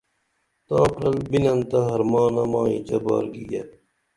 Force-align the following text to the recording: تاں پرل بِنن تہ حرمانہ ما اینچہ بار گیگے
تاں 0.67 0.85
پرل 0.93 1.15
بِنن 1.29 1.59
تہ 1.69 1.79
حرمانہ 1.87 2.43
ما 2.51 2.61
اینچہ 2.71 2.97
بار 3.05 3.25
گیگے 3.33 3.61